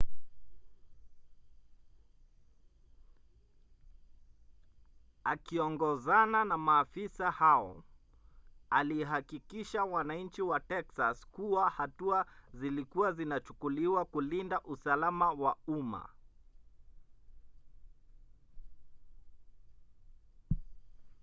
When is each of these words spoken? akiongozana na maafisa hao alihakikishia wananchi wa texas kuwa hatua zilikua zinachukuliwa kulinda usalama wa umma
akiongozana 5.23 6.45
na 6.45 6.57
maafisa 6.57 7.31
hao 7.31 7.83
alihakikishia 8.69 9.83
wananchi 9.83 10.41
wa 10.41 10.59
texas 10.59 11.27
kuwa 11.31 11.69
hatua 11.69 12.25
zilikua 12.53 13.11
zinachukuliwa 13.11 14.05
kulinda 14.05 14.61
usalama 14.61 15.31
wa 15.31 15.57
umma 15.67 16.09